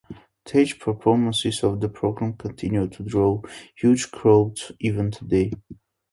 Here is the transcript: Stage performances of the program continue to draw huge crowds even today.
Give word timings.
Stage 0.47 0.79
performances 0.79 1.63
of 1.63 1.79
the 1.79 1.87
program 1.87 2.33
continue 2.33 2.87
to 2.87 3.03
draw 3.03 3.39
huge 3.75 4.09
crowds 4.09 4.71
even 4.79 5.11
today. 5.11 5.51